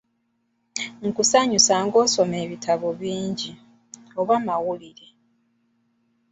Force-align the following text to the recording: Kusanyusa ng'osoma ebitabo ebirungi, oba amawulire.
Kusanyusa 1.15 1.73
ng'osoma 1.85 2.37
ebitabo 2.45 2.85
ebirungi, 2.93 3.51
oba 4.19 4.33
amawulire. 4.39 5.07